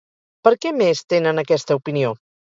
Per 0.45 0.51
què 0.63 0.69
més 0.77 1.01
tenen 1.13 1.41
aquesta 1.41 1.77
opinió? 1.81 2.15